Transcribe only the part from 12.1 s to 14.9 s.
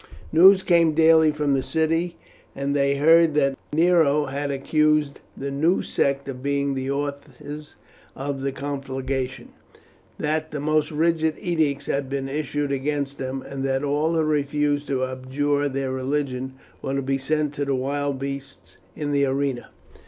issued against them, and that all who refused